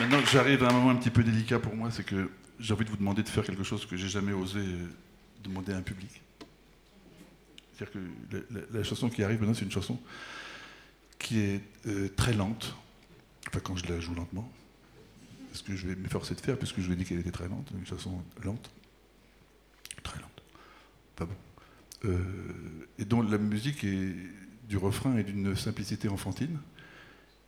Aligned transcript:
Maintenant, 0.00 0.20
j'arrive 0.32 0.64
à 0.64 0.70
un 0.70 0.72
moment 0.72 0.90
un 0.90 0.96
petit 0.96 1.10
peu 1.10 1.22
délicat 1.22 1.60
pour 1.60 1.76
moi, 1.76 1.90
c'est 1.90 2.04
que 2.04 2.28
j'ai 2.58 2.74
envie 2.74 2.84
de 2.84 2.90
vous 2.90 2.96
demander 2.96 3.22
de 3.22 3.28
faire 3.28 3.44
quelque 3.44 3.62
chose 3.62 3.86
que 3.86 3.96
j'ai 3.96 4.08
jamais 4.08 4.32
osé 4.32 4.58
euh, 4.58 4.88
demander 5.42 5.72
à 5.72 5.76
un 5.76 5.82
public. 5.82 6.20
C'est-à-dire 7.72 8.02
que 8.32 8.76
la, 8.76 8.82
chanson 8.82 9.08
qui 9.08 9.22
arrive 9.22 9.38
maintenant, 9.40 9.54
c'est 9.54 9.64
une 9.64 9.70
chanson 9.70 10.00
qui 11.18 11.40
est 11.40 11.60
euh, 11.86 12.08
très 12.16 12.32
lente. 12.32 12.74
Enfin, 13.48 13.60
quand 13.60 13.76
je 13.76 13.86
la 13.86 14.00
joue 14.00 14.14
lentement, 14.14 14.50
ce 15.52 15.62
que 15.62 15.76
je 15.76 15.86
vais 15.86 15.94
m'efforcer 15.94 16.34
de 16.34 16.40
faire, 16.40 16.58
puisque 16.58 16.80
je 16.80 16.86
vous 16.86 16.92
ai 16.92 16.96
dit 16.96 17.04
qu'elle 17.04 17.20
était 17.20 17.30
très 17.30 17.48
lente, 17.48 17.70
une 17.76 17.86
chanson 17.86 18.20
lente. 18.42 18.70
Très 20.02 20.20
lente. 20.20 20.42
Pas 21.14 21.24
bon. 21.24 21.36
Euh, 22.04 22.18
et 22.98 23.04
dont 23.04 23.22
la 23.22 23.38
musique 23.38 23.86
du 24.68 24.76
refrain 24.76 25.16
est 25.16 25.24
d'une 25.24 25.54
simplicité 25.54 26.08
enfantine, 26.08 26.58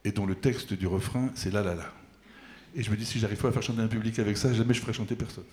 et 0.05 0.13
dont 0.13 0.27
le 0.27 0.37
texte 0.37 0.75
du 0.75 0.87
refrain, 0.87 1.31
c'est 1.35 1.51
la 1.51 1.63
la 1.63 1.75
la. 1.75 1.93
Et 2.77 2.82
je 2.82 2.90
me 2.90 2.96
dis, 2.96 3.06
si 3.06 3.18
j'arrive 3.18 3.38
pas 3.38 3.48
à 3.48 3.52
faire 3.52 3.62
chanter 3.62 3.80
un 3.80 3.88
public 3.88 4.18
avec 4.18 4.36
ça, 4.36 4.53
jamais 4.53 4.75
je 4.75 4.80
ferai 4.82 4.93
chanter 4.93 5.17
personne. 5.17 5.44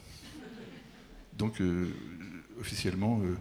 Donc, 1.38 1.62
euh, 1.62 1.88
officiellement, 2.59 3.22
euh, 3.23 3.38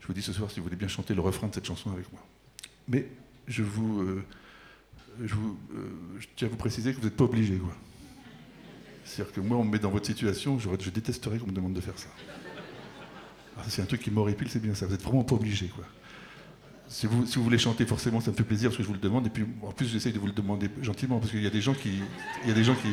je 0.00 0.06
vous 0.06 0.14
dis 0.14 0.22
ce 0.22 0.32
soir 0.32 0.50
si 0.50 0.58
vous 0.58 0.64
voulez 0.64 0.76
bien 0.76 0.88
chanter 0.88 1.14
le 1.14 1.20
refrain 1.20 1.46
de 1.48 1.54
cette 1.54 1.66
chanson 1.66 1.92
avec 1.92 2.10
moi. 2.12 2.26
Mais 2.88 3.06
je 3.46 3.62
vous, 3.62 4.00
euh, 4.00 4.24
je, 5.22 5.34
vous 5.34 5.58
tiens 6.34 6.48
à 6.48 6.50
vous 6.50 6.56
préciser 6.56 6.92
que 6.92 6.98
vous 6.98 7.04
n'êtes 7.04 7.16
pas 7.16 7.24
obligé. 7.24 7.60
C'est-à-dire 9.04 9.34
que 9.34 9.40
moi, 9.40 9.58
on 9.58 9.64
me 9.64 9.72
met 9.72 9.78
dans 9.78 9.90
votre 9.90 10.06
situation, 10.06 10.58
je, 10.58 10.70
je 10.80 10.90
détesterais 10.90 11.38
qu'on 11.38 11.46
me 11.46 11.52
demande 11.52 11.74
de 11.74 11.80
faire 11.82 11.98
ça. 11.98 12.08
c'est 13.68 13.82
un 13.82 13.86
truc 13.86 14.00
qui 14.00 14.10
m'horripile, 14.10 14.48
c'est 14.48 14.62
bien 14.62 14.74
ça. 14.74 14.86
Vous 14.86 14.92
n'êtes 14.92 15.02
vraiment 15.02 15.24
pas 15.24 15.34
obligé. 15.34 15.68
Quoi. 15.68 15.84
Si 16.90 17.06
vous, 17.06 17.24
si 17.24 17.36
vous, 17.36 17.44
voulez 17.44 17.56
chanter, 17.56 17.86
forcément, 17.86 18.20
ça 18.20 18.32
me 18.32 18.36
fait 18.36 18.42
plaisir 18.42 18.68
parce 18.68 18.78
que 18.78 18.82
je 18.82 18.88
vous 18.88 18.94
le 18.94 19.00
demande. 19.00 19.24
Et 19.24 19.30
puis, 19.30 19.46
en 19.62 19.70
plus, 19.70 19.86
j'essaye 19.86 20.12
de 20.12 20.18
vous 20.18 20.26
le 20.26 20.32
demander 20.32 20.68
gentiment 20.82 21.20
parce 21.20 21.30
qu'il 21.30 21.42
y 21.42 21.46
a 21.46 21.50
des 21.50 21.60
gens 21.60 21.72
qui. 21.72 22.00
Il 22.42 22.48
y 22.48 22.50
a 22.50 22.54
des 22.54 22.64
gens 22.64 22.74
qui. 22.74 22.88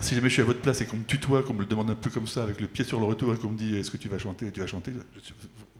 Si 0.00 0.16
jamais 0.16 0.28
je 0.28 0.34
suis 0.34 0.42
à 0.42 0.44
votre 0.44 0.60
place 0.60 0.80
et 0.80 0.86
qu'on 0.86 0.96
me 0.96 1.04
tutoie, 1.04 1.44
qu'on 1.44 1.54
me 1.54 1.60
le 1.60 1.66
demande 1.66 1.88
un 1.88 1.94
peu 1.94 2.10
comme 2.10 2.26
ça, 2.26 2.42
avec 2.42 2.60
le 2.60 2.66
pied 2.66 2.84
sur 2.84 2.98
le 2.98 3.06
retour, 3.06 3.32
et 3.32 3.38
qu'on 3.38 3.50
me 3.50 3.56
dit 3.56 3.76
est-ce 3.76 3.92
que 3.92 3.96
tu 3.96 4.08
vas 4.08 4.18
chanter? 4.18 4.50
Tu 4.50 4.58
vas 4.58 4.66
chanter? 4.66 4.92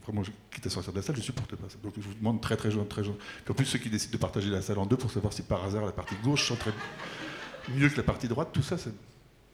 Vraiment, 0.05 0.22
quitte 0.52 0.66
à 0.66 0.70
sortir 0.70 0.92
de 0.92 0.98
la 0.98 1.02
salle, 1.02 1.16
je 1.16 1.20
supporte 1.20 1.55
pas 1.56 1.69
ça. 1.69 1.77
Donc 1.82 1.94
je 1.97 2.00
vous 2.00 2.14
demande 2.14 2.41
très 2.41 2.56
très 2.56 2.70
gentil, 2.70 2.88
très 2.88 3.05
gentil. 3.05 3.19
Puis 3.44 3.52
en 3.52 3.55
plus, 3.55 3.66
ceux 3.66 3.78
qui 3.78 3.91
décident 3.91 4.12
de 4.12 4.19
partager 4.19 4.50
la 4.50 4.62
salle 4.62 4.78
en 4.78 4.86
deux 4.86 4.97
pour 4.97 5.10
savoir 5.10 5.32
si 5.32 5.42
par 5.42 5.64
hasard 5.64 5.84
la 5.84 5.92
partie 5.92 6.14
gauche 6.22 6.44
chanterait 6.44 6.72
mieux 7.75 7.88
que 7.88 7.97
la 7.97 8.04
partie 8.04 8.28
droite, 8.28 8.50
tout 8.52 8.62
ça, 8.62 8.78
c'est. 8.78 8.92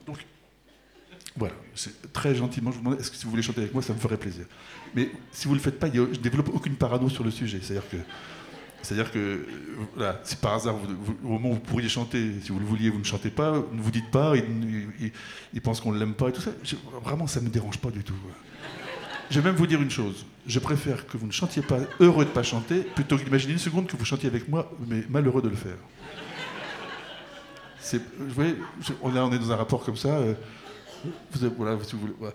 Donc, 0.06 0.18
voilà, 1.36 1.54
très 2.12 2.34
gentiment, 2.34 2.70
je 2.70 2.76
vous 2.76 2.84
demande, 2.84 3.00
est-ce 3.00 3.10
que 3.10 3.16
si 3.16 3.24
vous 3.24 3.30
voulez 3.30 3.42
chanter 3.42 3.60
avec 3.60 3.72
moi, 3.72 3.82
ça 3.82 3.92
me 3.92 3.98
ferait 3.98 4.16
plaisir. 4.16 4.46
Mais 4.94 5.10
si 5.32 5.48
vous 5.48 5.54
ne 5.54 5.58
le 5.58 5.62
faites 5.62 5.80
pas, 5.80 5.88
je 5.92 6.00
ne 6.00 6.06
développe 6.06 6.50
aucune 6.54 6.76
parano 6.76 7.08
sur 7.08 7.24
le 7.24 7.32
sujet. 7.32 7.58
C'est-à-dire 7.60 7.88
que, 7.90 7.96
c'est-à-dire 8.82 9.10
que 9.10 9.44
voilà, 9.96 10.20
si 10.22 10.36
par 10.36 10.54
hasard, 10.54 10.76
au 11.24 11.28
moment 11.28 11.50
où 11.50 11.54
vous 11.54 11.60
pourriez 11.60 11.88
chanter, 11.88 12.34
si 12.40 12.52
vous 12.52 12.60
le 12.60 12.64
vouliez, 12.64 12.88
vous 12.88 13.00
ne 13.00 13.04
chantez 13.04 13.30
pas, 13.30 13.52
ne 13.72 13.80
vous 13.80 13.90
dites 13.90 14.12
pas, 14.12 14.34
il, 14.36 15.60
pense 15.60 15.80
qu'on 15.80 15.90
ne 15.90 15.98
l'aime 15.98 16.14
pas 16.14 16.28
et 16.28 16.32
tout 16.32 16.40
ça. 16.40 16.52
vraiment, 17.02 17.26
ça 17.26 17.40
ne 17.40 17.46
me 17.46 17.50
dérange 17.50 17.78
pas 17.78 17.90
du 17.90 18.04
tout. 18.04 18.14
Je 19.28 19.40
vais 19.40 19.48
même 19.48 19.56
vous 19.56 19.66
dire 19.66 19.82
une 19.82 19.90
chose. 19.90 20.26
Je 20.46 20.60
préfère 20.60 21.04
que 21.08 21.16
vous 21.16 21.26
ne 21.26 21.32
chantiez 21.32 21.62
pas 21.62 21.78
heureux 21.98 22.24
de 22.24 22.30
ne 22.30 22.34
pas 22.34 22.44
chanter, 22.44 22.82
plutôt 22.82 23.16
que 23.16 23.24
d'imaginer 23.24 23.54
une 23.54 23.58
seconde 23.58 23.88
que 23.88 23.96
vous 23.96 24.04
chantiez 24.04 24.28
avec 24.28 24.48
moi, 24.48 24.70
mais 24.86 25.02
malheureux 25.08 25.42
de 25.42 25.48
le 25.48 25.56
faire. 25.56 25.78
vous 27.92 28.34
voyez, 28.34 28.54
on 29.02 29.32
est 29.32 29.38
dans 29.38 29.50
un 29.50 29.56
rapport 29.56 29.84
comme 29.84 29.96
ça. 29.96 30.20
Vous, 31.04 31.50
voilà, 31.56 31.74
vous, 31.74 31.84
voilà. 32.18 32.34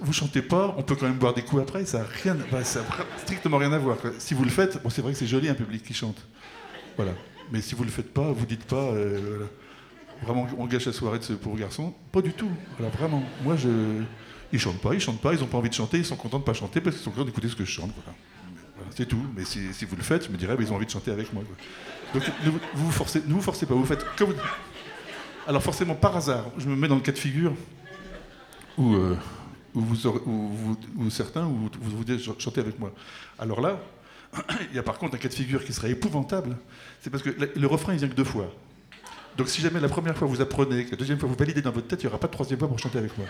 vous 0.00 0.12
chantez 0.12 0.42
pas, 0.42 0.74
on 0.78 0.82
peut 0.82 0.94
quand 0.94 1.06
même 1.06 1.18
boire 1.18 1.34
des 1.34 1.42
coups 1.42 1.62
après, 1.62 1.84
ça 1.84 1.98
n'a 2.00 2.04
rien, 2.22 2.36
strictement 3.18 3.58
rien 3.58 3.72
à 3.72 3.78
voir. 3.78 3.98
Si 4.18 4.34
vous 4.34 4.44
le 4.44 4.50
faites, 4.50 4.82
bon, 4.82 4.90
c'est 4.90 5.02
vrai 5.02 5.12
que 5.12 5.18
c'est 5.18 5.26
joli 5.26 5.48
un 5.48 5.54
public 5.54 5.82
qui 5.82 5.94
chante. 5.94 6.26
Voilà. 6.96 7.12
Mais 7.50 7.60
si 7.60 7.74
vous 7.74 7.84
le 7.84 7.90
faites 7.90 8.12
pas, 8.12 8.32
vous 8.32 8.46
dites 8.46 8.64
pas, 8.64 8.76
euh, 8.76 9.46
vraiment, 10.22 10.46
on 10.58 10.66
gâche 10.66 10.86
la 10.86 10.92
soirée 10.92 11.18
de 11.18 11.24
ce 11.24 11.32
pauvre 11.34 11.58
garçon. 11.58 11.94
Pas 12.10 12.22
du 12.22 12.32
tout. 12.32 12.50
Voilà, 12.78 12.94
vraiment. 12.94 13.22
Moi, 13.42 13.56
ils 14.52 14.58
chantent 14.58 14.80
pas, 14.80 14.94
ils 14.94 15.00
chantent 15.00 15.20
pas, 15.20 15.34
ils 15.34 15.40
n'ont 15.40 15.46
pas 15.46 15.58
envie 15.58 15.68
de 15.68 15.74
chanter, 15.74 15.98
ils 15.98 16.04
sont 16.04 16.16
contents 16.16 16.38
de 16.38 16.44
pas 16.44 16.54
chanter 16.54 16.80
parce 16.80 16.96
qu'ils 16.96 17.04
sont 17.04 17.10
contents 17.10 17.24
d'écouter 17.24 17.48
ce 17.48 17.56
que 17.56 17.64
je 17.64 17.70
chante. 17.70 17.90
Voilà. 17.94 18.90
c'est 18.96 19.06
tout. 19.06 19.22
Mais 19.36 19.44
si, 19.44 19.84
vous 19.84 19.96
le 19.96 20.02
faites, 20.02 20.26
je 20.26 20.30
me 20.30 20.36
dirais, 20.36 20.56
bah, 20.56 20.62
ils 20.62 20.72
ont 20.72 20.76
envie 20.76 20.86
de 20.86 20.90
chanter 20.90 21.10
avec 21.10 21.32
moi. 21.32 21.42
Donc, 22.14 22.22
ne 22.44 22.50
vous, 22.74 22.90
forcez, 22.90 23.22
ne 23.26 23.32
vous 23.32 23.42
forcez 23.42 23.66
pas. 23.66 23.74
Vous 23.74 23.84
faites 23.84 24.04
comme 24.16 24.30
vous. 24.30 24.36
Alors 25.46 25.62
forcément, 25.62 25.94
par 25.94 26.16
hasard, 26.16 26.44
je 26.58 26.68
me 26.68 26.76
mets 26.76 26.88
dans 26.88 26.94
le 26.94 27.00
cas 27.00 27.12
de 27.12 27.18
figure 27.18 27.52
ou, 28.78 28.94
euh, 28.94 29.16
vous, 29.74 29.96
certains, 31.10 31.44
ou 31.44 31.68
vous, 31.80 31.96
vous 31.96 32.34
chanter 32.38 32.60
avec 32.60 32.78
moi. 32.78 32.92
Alors 33.38 33.60
là, 33.60 33.80
il 34.70 34.76
y 34.76 34.78
a 34.78 34.82
par 34.82 34.98
contre 34.98 35.16
un 35.16 35.18
cas 35.18 35.28
de 35.28 35.34
figure 35.34 35.64
qui 35.64 35.72
serait 35.72 35.90
épouvantable, 35.90 36.56
c'est 37.00 37.10
parce 37.10 37.22
que 37.22 37.30
le, 37.30 37.66
refrain, 37.66 37.92
il 37.92 37.98
vient 37.98 38.08
que 38.08 38.14
deux 38.14 38.24
fois. 38.24 38.52
Donc 39.36 39.48
si 39.48 39.60
jamais 39.60 39.80
la 39.80 39.88
première 39.88 40.16
fois 40.16 40.28
vous 40.28 40.40
apprenez, 40.40 40.86
la 40.90 40.96
deuxième 40.96 41.18
fois 41.18 41.28
vous 41.28 41.34
validez 41.34 41.62
dans 41.62 41.72
votre 41.72 41.88
tête, 41.88 42.02
il 42.02 42.06
n'y 42.06 42.10
aura 42.10 42.20
pas 42.20 42.28
de 42.28 42.32
troisième 42.32 42.58
fois 42.58 42.68
pour 42.68 42.78
chanter 42.78 42.98
avec 42.98 43.16
moi. 43.18 43.26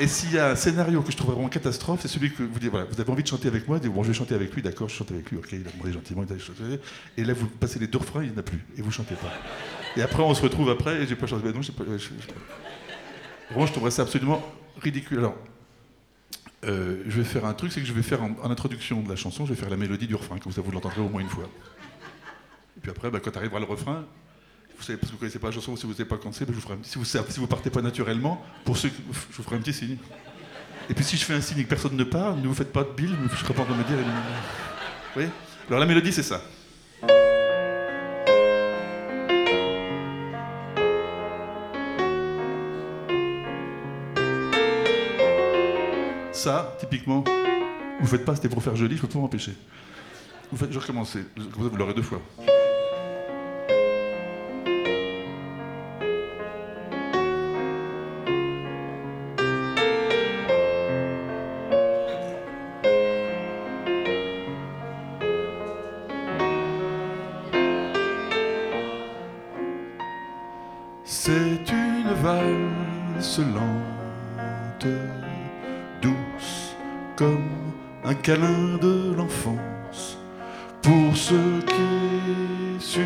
Et 0.00 0.06
s'il 0.06 0.32
y 0.32 0.38
a 0.38 0.50
un 0.50 0.54
scénario 0.54 1.02
que 1.02 1.10
je 1.10 1.16
trouve 1.16 1.34
vraiment 1.34 1.48
catastrophe, 1.48 2.00
c'est 2.02 2.08
celui 2.08 2.32
que 2.32 2.44
vous 2.44 2.60
dites, 2.60 2.70
voilà, 2.70 2.86
vous 2.88 3.00
avez 3.00 3.10
envie 3.10 3.24
de 3.24 3.28
chanter 3.28 3.48
avec 3.48 3.66
moi, 3.66 3.80
dites, 3.80 3.92
bon, 3.92 4.04
je 4.04 4.08
vais 4.08 4.14
chanter 4.14 4.34
avec 4.36 4.54
lui, 4.54 4.62
d'accord, 4.62 4.88
je 4.88 4.94
chante 4.94 5.10
avec 5.10 5.28
lui, 5.30 5.38
ok, 5.38 5.48
il 5.50 5.66
a 5.66 5.70
demandé 5.72 5.92
gentiment, 5.92 6.24
il 6.28 6.32
a 6.32 6.38
chanté. 6.38 6.62
Et 7.16 7.24
là, 7.24 7.32
vous 7.32 7.48
passez 7.48 7.80
les 7.80 7.88
deux 7.88 7.98
refrains, 7.98 8.22
il 8.22 8.30
n'y 8.30 8.36
en 8.36 8.38
a 8.38 8.42
plus, 8.44 8.64
et 8.76 8.82
vous 8.82 8.92
chantez 8.92 9.16
pas. 9.16 9.32
Et 9.98 10.02
après, 10.02 10.22
on 10.22 10.32
se 10.32 10.42
retrouve 10.42 10.70
après, 10.70 11.02
et 11.02 11.06
j'ai 11.08 11.16
pas 11.16 11.26
chanté. 11.26 11.42
Ben 11.42 11.52
non, 11.52 11.60
j'ai 11.60 11.72
pas, 11.72 11.82
Vraiment, 11.82 13.66
je 13.66 13.72
trouverais 13.72 13.90
ça 13.90 14.02
absolument 14.02 14.40
ridicule. 14.80 15.18
Alors, 15.18 15.34
euh, 16.64 17.02
je 17.08 17.18
vais 17.18 17.24
faire 17.24 17.44
un 17.44 17.52
truc, 17.52 17.72
c'est 17.72 17.80
que 17.80 17.86
je 17.86 17.92
vais 17.92 18.02
faire 18.02 18.22
en, 18.22 18.48
introduction 18.48 19.00
de 19.00 19.08
la 19.08 19.16
chanson, 19.16 19.44
je 19.44 19.54
vais 19.54 19.60
faire 19.60 19.70
la 19.70 19.76
mélodie 19.76 20.06
du 20.06 20.14
refrain, 20.14 20.38
comme 20.38 20.52
ça 20.52 20.60
vous 20.60 20.70
l'entendrez 20.70 21.00
au 21.00 21.08
moins 21.08 21.20
une 21.20 21.28
fois. 21.28 21.48
Et 22.76 22.80
puis 22.80 22.92
après, 22.92 23.10
bah, 23.10 23.18
quand 23.18 23.36
arrivera 23.36 23.58
le 23.58 23.64
refrain, 23.64 24.04
vous 24.76 24.84
savez, 24.84 24.98
parce 24.98 25.10
que 25.10 25.16
vous 25.16 25.18
connaissez 25.18 25.40
pas 25.40 25.48
la 25.48 25.54
chanson, 25.54 25.74
si 25.74 25.82
vous 25.82 25.92
ne 25.92 25.96
savez 25.96 26.08
pas 26.08 26.18
c'est, 26.30 26.44
bah, 26.44 26.52
je 26.54 26.60
vous 26.60 26.60
ferai 26.60 26.76
si 26.82 26.96
vous 26.98 27.04
si 27.04 27.46
partez 27.48 27.70
pas 27.70 27.82
naturellement, 27.82 28.44
pour 28.64 28.76
ceux, 28.76 28.90
je 28.90 29.36
vous 29.36 29.42
ferai 29.42 29.56
un 29.56 29.60
petit 29.60 29.72
signe. 29.72 29.96
Et 30.88 30.94
puis 30.94 31.04
si 31.04 31.16
je 31.16 31.24
fais 31.24 31.34
un 31.34 31.40
signe 31.40 31.58
et 31.58 31.64
que 31.64 31.68
personne 31.68 31.96
ne 31.96 32.04
parle, 32.04 32.38
ne 32.38 32.46
vous 32.46 32.54
faites 32.54 32.72
pas 32.72 32.84
de 32.84 32.90
bile, 32.90 33.16
je 33.32 33.36
serai 33.36 33.52
pas 33.52 33.64
de 33.64 33.74
me 33.74 33.82
dire. 33.82 33.96
Vous 33.96 35.14
voyez? 35.14 35.30
Alors 35.66 35.80
la 35.80 35.86
mélodie, 35.86 36.12
c'est 36.12 36.22
ça. 36.22 36.40
Ça, 46.38 46.76
typiquement, 46.78 47.24
vous 47.98 48.06
faites 48.06 48.24
pas, 48.24 48.36
c'était 48.36 48.48
pour 48.48 48.62
faire 48.62 48.76
joli, 48.76 48.94
je 48.94 49.00
peux 49.00 49.08
pas 49.08 49.18
m'empêcher. 49.18 49.56
Vous 50.52 50.56
faites, 50.56 50.70
je 50.70 50.78
recommence, 50.78 51.14
comme 51.34 51.64
ça 51.64 51.68
vous 51.68 51.76
l'aurez 51.76 51.94
deux 51.94 52.02
fois. 52.02 52.22
C'est 71.04 71.68
une 71.72 72.12
valse 72.22 73.40
lente 73.40 74.86
comme 77.16 77.72
un 78.04 78.14
câlin 78.14 78.78
de 78.80 79.12
l'enfance 79.16 80.18
pour 80.82 81.16
ce 81.16 81.60
qui 81.66 82.80
sur 82.80 83.02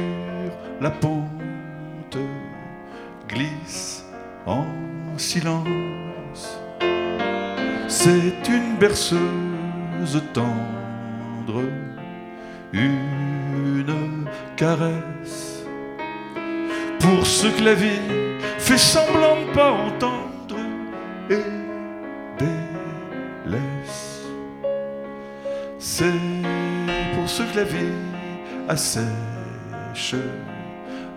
la 0.81 0.91
pente 0.91 2.19
glisse 3.29 4.05
en 4.47 4.67
silence. 5.17 6.61
C'est 7.89 8.49
une 8.49 8.77
berceuse 8.79 10.23
tendre, 10.35 11.63
une 12.73 14.27
caresse 14.57 15.65
pour 17.01 17.27
ce 17.27 17.47
que 17.47 17.65
la 17.65 17.75
vie 17.75 18.09
fait 18.59 18.79
semblant 18.79 19.37
de 19.41 19.55
pas 19.55 19.71
entendre 19.71 20.23
Pour 27.15 27.29
ceux 27.29 27.45
que 27.45 27.59
la 27.59 27.65
vie 27.65 27.95
assèche, 28.69 30.17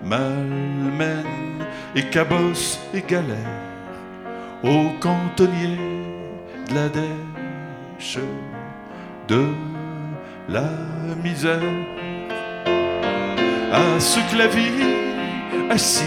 malmène 0.03 1.63
et 1.95 2.03
cabosse 2.03 2.79
et 2.93 3.01
galère 3.01 3.35
au 4.63 4.89
cantonnier 4.99 5.77
de 6.69 6.75
la 6.75 6.89
dèche 6.89 8.19
de 9.27 9.47
la 10.49 10.69
misère. 11.23 11.61
À 13.71 13.99
ceux 13.99 14.21
que 14.31 14.37
la 14.37 14.47
vie 14.47 14.83
assigne 15.69 16.05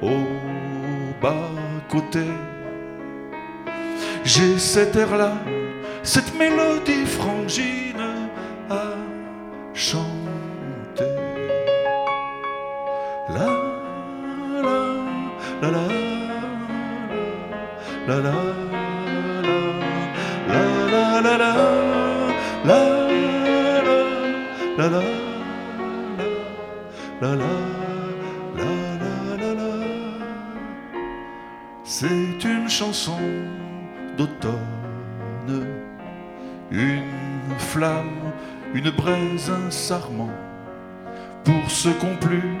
au 0.00 0.24
bas 1.20 1.50
côté. 1.88 2.24
J'ai 4.24 4.58
cette 4.58 4.94
air-là 4.94 5.32
cette 6.02 6.34
mélodie 6.38 7.06
frangine 7.06 8.02
à 8.68 8.94
chanter. 9.74 11.16
La 13.28 13.46
la 14.52 14.70
la 15.62 15.70
la 15.70 15.84
la 18.06 18.16
la 18.18 18.26
la 18.26 18.50
la 20.48 21.20
la 21.20 21.34
la 21.34 21.36
la 21.36 21.60
la 22.64 22.88
la 24.78 24.88
la 27.20 27.34
la 27.34 27.52
la 28.56 28.72
la 29.36 29.54
la 29.54 29.70
C'est 31.84 32.44
une 32.44 32.68
chanson 32.68 33.20
d'automne, 34.16 34.89
une 36.70 37.58
flamme, 37.58 38.32
une 38.74 38.90
braise, 38.90 39.50
un 39.50 39.70
sarment 39.70 40.30
pour 41.44 41.70
ceux 41.70 41.92
qu'ont 41.94 42.16
plus 42.16 42.56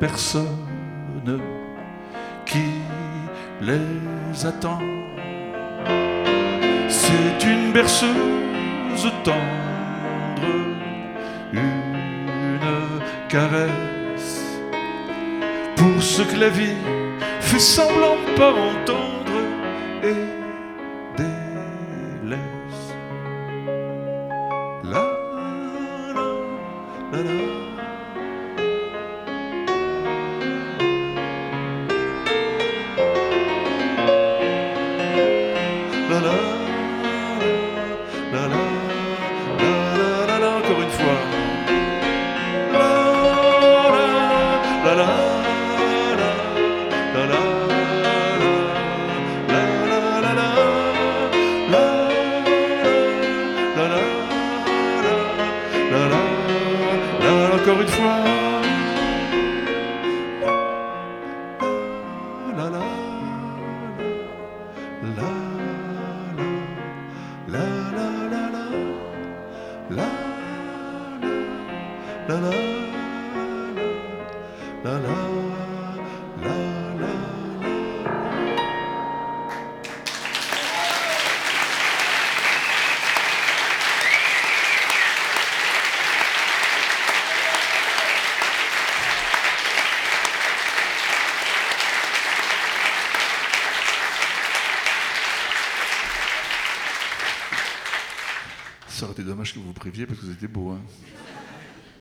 personne 0.00 0.46
qui 2.44 2.64
les 3.60 4.46
attend. 4.46 4.80
C'est 6.88 7.46
une 7.46 7.72
berceuse 7.72 9.12
tendre, 9.24 10.48
une 11.52 11.68
caresse 13.28 14.58
pour 15.76 16.02
ce 16.02 16.22
que 16.22 16.36
la 16.36 16.48
vie 16.48 16.76
fait 17.40 17.58
semblant 17.58 18.16
pas 18.36 18.50
entendre 18.52 19.12
délaisse. 22.32 22.94
La 24.84 25.04
la 26.14 26.26
la 27.12 27.22
la. 27.22 27.42
La 36.10 36.20
la 36.20 36.20
la 36.20 36.20
la 36.20 36.61
La 62.54 62.68
la 62.68 63.11
Ça 99.02 99.06
aurait 99.06 99.14
été 99.14 99.24
dommage 99.24 99.52
que 99.52 99.58
vous 99.58 99.64
vous 99.64 99.72
priviez 99.72 100.06
parce 100.06 100.20
que 100.20 100.26
c'était 100.26 100.46
beau. 100.46 100.70
Hein. 100.70 100.80